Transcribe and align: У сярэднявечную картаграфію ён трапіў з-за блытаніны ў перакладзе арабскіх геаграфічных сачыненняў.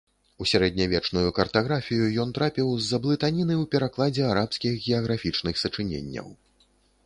У 0.43 0.45
сярэднявечную 0.51 1.33
картаграфію 1.39 2.05
ён 2.23 2.33
трапіў 2.39 2.73
з-за 2.85 2.97
блытаніны 3.05 3.53
ў 3.61 3.69
перакладзе 3.75 4.23
арабскіх 4.33 4.73
геаграфічных 4.87 5.53
сачыненняў. 5.65 6.27